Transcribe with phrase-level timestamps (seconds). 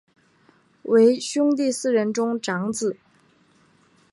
[0.81, 2.97] 为兄弟四人中长子。